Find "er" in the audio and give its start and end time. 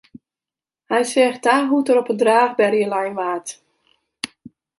1.91-1.99